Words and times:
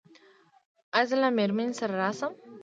ایا 0.97 1.07
زه 1.09 1.15
له 1.21 1.29
میرمنې 1.37 1.73
سره 1.79 1.93
راشم؟ 2.01 2.33